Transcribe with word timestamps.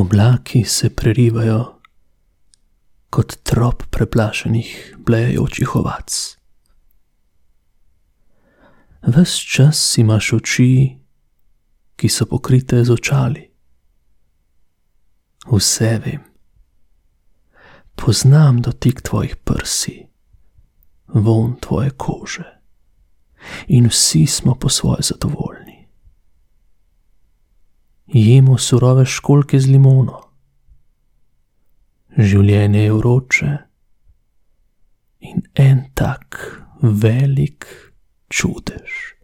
Oblaki 0.00 0.64
se 0.64 0.88
prerivajo 0.96 1.80
kot 3.10 3.34
trop 3.42 3.82
preplašenih, 3.90 4.96
blejajočih 4.98 5.74
ovac. 5.76 6.36
Ves 9.02 9.34
čas 9.36 9.98
imaš 9.98 10.32
oči, 10.32 10.96
ki 11.96 12.08
so 12.08 12.24
pokrite 12.26 12.80
z 12.84 12.96
očali. 12.96 13.44
Vse 15.52 15.92
vem, 16.04 16.24
poznam 17.92 18.62
dotik 18.64 19.02
tvojih 19.04 19.36
prsi, 19.36 19.98
vonj 21.12 21.58
tvoje 21.60 21.90
kože 21.90 22.48
in 23.68 23.92
vsi 23.92 24.26
smo 24.26 24.54
po 24.54 24.68
svoje 24.68 25.12
zadovoljni. 25.12 25.59
Jemo 28.12 28.58
surove 28.58 29.04
školjke 29.06 29.60
z 29.60 29.70
limono, 29.70 30.16
življenje 32.18 32.82
je 32.82 32.94
vroče 32.96 33.50
in 35.30 35.44
en 35.54 35.84
tak 35.94 36.40
velik 36.82 37.68
čudež. 38.26 39.19